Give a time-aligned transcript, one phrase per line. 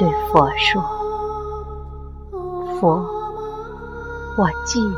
[0.00, 0.82] 对佛说
[2.80, 3.04] ：“佛，
[4.38, 4.96] 我寂寞。”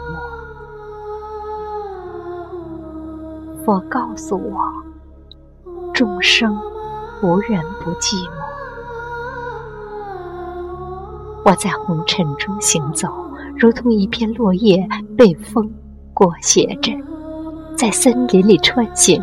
[3.66, 4.60] 佛告诉我
[5.92, 6.56] ：“众生
[7.20, 8.30] 无人不寂寞。”
[11.44, 13.08] 我在红尘中行走，
[13.58, 15.68] 如同一片落叶被风
[16.14, 16.92] 裹挟着，
[17.76, 19.20] 在森林里穿行，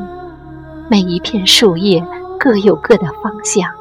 [0.90, 2.06] 每一片树叶
[2.38, 3.79] 各有各的方向。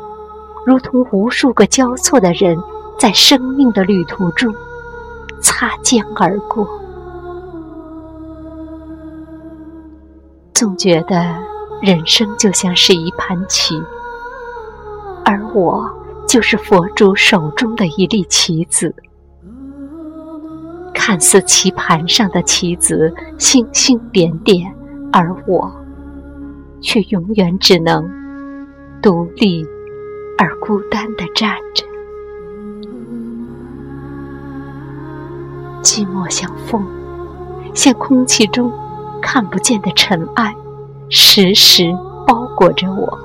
[0.66, 2.58] 如同无数个交错的人，
[2.98, 4.54] 在生命的旅途中
[5.40, 6.68] 擦肩而过，
[10.52, 11.36] 总觉得
[11.80, 13.80] 人生就像是一盘棋，
[15.24, 15.88] 而我
[16.26, 18.94] 就是佛主手中的一粒棋子。
[20.92, 24.74] 看似棋盘上的棋子星星点点，
[25.10, 25.72] 而我
[26.82, 28.06] 却永远只能
[29.00, 29.64] 独立。
[30.40, 31.84] 而孤单的站着，
[35.82, 36.80] 寂寞像风，
[37.74, 38.72] 像空气中
[39.20, 40.54] 看不见的尘埃，
[41.08, 41.92] 时时
[42.24, 43.18] 包裹着我。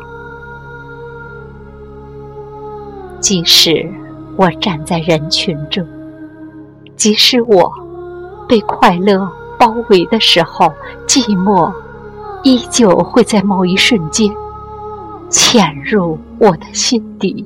[3.19, 3.87] 即使
[4.35, 5.85] 我站在人群中，
[6.95, 7.71] 即使我
[8.49, 10.73] 被快乐包围的时候，
[11.05, 11.71] 寂寞
[12.41, 14.35] 依旧会在某一瞬间。
[15.29, 17.45] 潜入我的心底，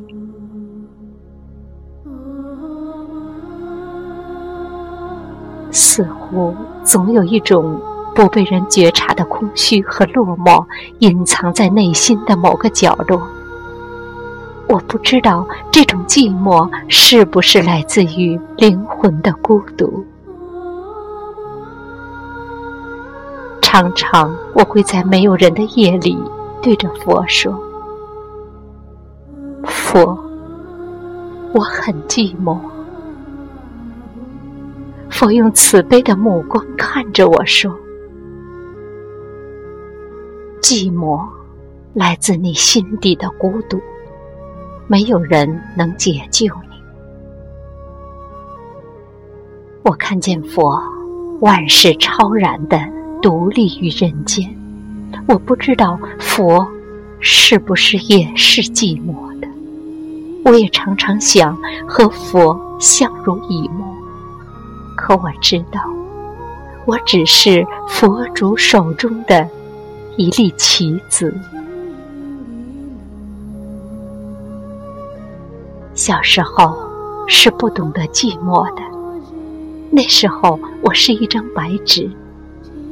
[5.69, 6.51] 似乎
[6.83, 7.79] 总有一种
[8.15, 10.65] 不被人觉察的空虚和落寞，
[10.97, 13.21] 隐藏在内心的某个角落。
[14.67, 20.03] 我不知道这种寂寞是不是来自于灵魂的孤独。
[23.61, 26.17] 常常，我会在没有人的夜里
[26.63, 27.66] 对着佛说。
[29.89, 30.19] 佛，
[31.53, 32.59] 我很寂寞。
[35.09, 37.73] 佛用慈悲的目光看着我说
[40.61, 41.25] ：“寂寞
[41.93, 43.79] 来自你心底的孤独，
[44.87, 46.75] 没有人能解救你。”
[49.83, 50.77] 我看见佛
[51.39, 52.77] 万事超然的
[53.21, 54.53] 独立于人间，
[55.29, 56.67] 我不知道佛
[57.21, 59.26] 是不是也是寂寞。
[60.47, 63.85] 我也常常想和佛相濡以沫，
[64.95, 65.81] 可我知道，
[66.85, 69.45] 我只是佛主手中的
[70.15, 71.37] 一粒棋子。
[75.93, 76.77] 小时候
[77.27, 78.81] 是不懂得寂寞的，
[79.91, 82.09] 那时候我是一张白纸，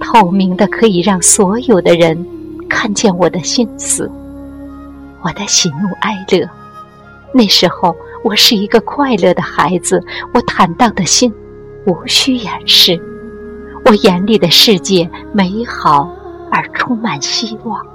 [0.02, 2.28] 透明的可以让所有的人
[2.68, 4.12] 看见我的心思，
[5.22, 6.46] 我的喜怒哀乐。
[7.38, 10.02] 那时候，我是一个快乐的孩子，
[10.34, 11.34] 我坦荡的心
[11.86, 12.98] 无需掩饰，
[13.84, 16.10] 我眼里的世界美好
[16.50, 17.86] 而充满希望。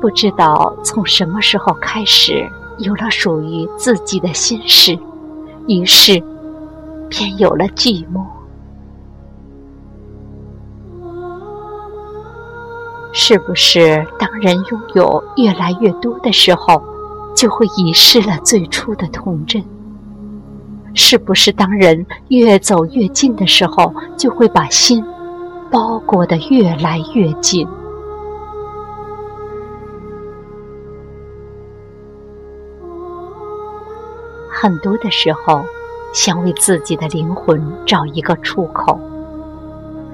[0.00, 2.48] 不知道从什么时候开始，
[2.78, 4.96] 有了属于自己的心事，
[5.66, 6.22] 于是
[7.08, 8.24] 便有了寂寞。
[13.28, 16.80] 是不是当人拥有越来越多的时候，
[17.34, 19.64] 就会遗失了最初的童真？
[20.94, 25.04] 是不是当人越走越近的时候，就会把心
[25.72, 27.66] 包裹得越来越紧？
[34.48, 35.64] 很多的时候，
[36.12, 39.00] 想为自己的灵魂找一个出口。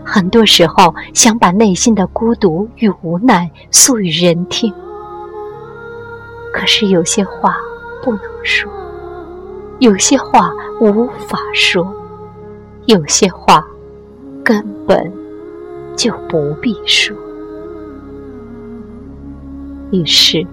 [0.05, 4.73] 很多时候，想把内心的孤独与无奈诉与人听，
[6.53, 7.57] 可是有些话
[8.03, 8.71] 不能说，
[9.79, 10.51] 有些话
[10.81, 11.95] 无法说，
[12.87, 13.65] 有些话
[14.45, 15.13] 根本
[15.97, 17.17] 就不必说。
[19.93, 20.47] 于是，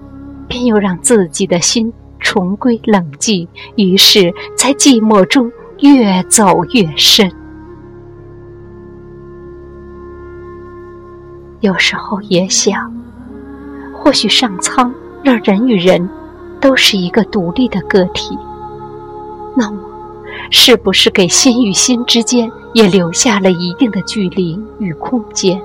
[0.46, 5.50] 便又让自己的心重归冷寂，于是，在寂寞中
[5.80, 7.30] 越走越深。
[11.60, 12.90] 有时候也想，
[13.92, 14.92] 或许上苍
[15.22, 16.08] 让人与人
[16.58, 18.38] 都是一个独立的个体，
[19.54, 19.78] 那么，
[20.50, 25.60] 是不是给心与心之间也留下了一定的距离与空间？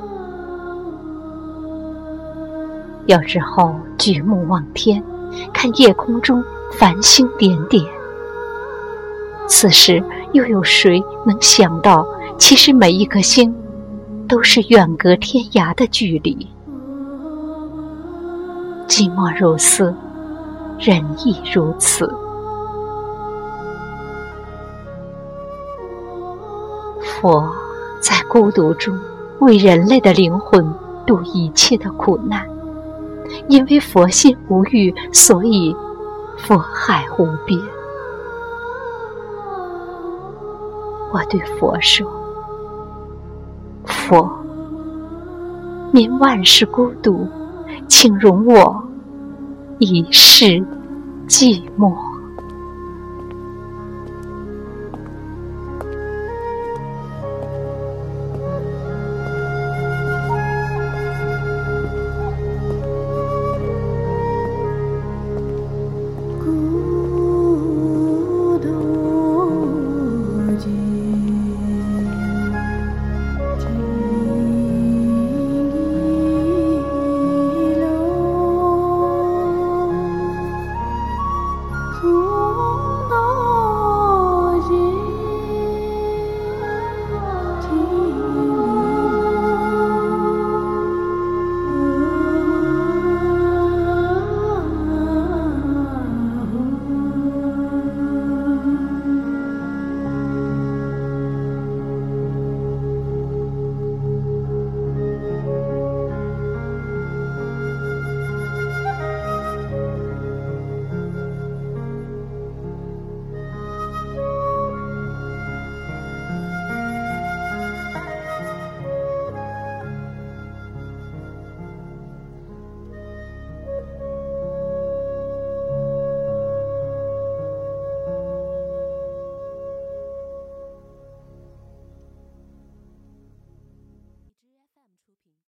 [3.06, 5.01] 有时候举目望天，
[5.53, 6.44] 看夜空中
[6.74, 7.81] 繁星点点，
[9.48, 10.03] 此时
[10.33, 12.06] 又有谁能想到，
[12.38, 13.56] 其实每一颗星？
[14.27, 16.48] 都是远隔天涯的距离，
[18.88, 19.94] 寂寞如斯，
[20.80, 22.12] 人亦如此。
[27.01, 27.50] 佛
[28.01, 29.00] 在孤独中
[29.39, 30.74] 为人类的灵魂
[31.06, 32.48] 度一切的苦难，
[33.48, 35.75] 因为佛心无欲，所以
[36.38, 37.60] 佛海无边。
[41.13, 42.06] 我对佛说
[44.07, 44.29] ：“佛，
[45.91, 47.27] 您万事孤独，
[47.87, 48.83] 请容我
[49.79, 50.63] 一世
[51.27, 51.91] 寂寞。”